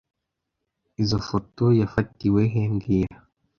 Izoi 1.01 1.23
foto 1.27 1.63
yafatiwe 1.79 2.41
he 2.53 2.61
mbwira 2.73 3.17